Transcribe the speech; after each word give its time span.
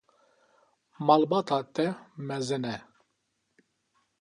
Malbata 1.07 1.57
te 1.73 1.85
mezin 2.27 2.65
e? 2.73 2.75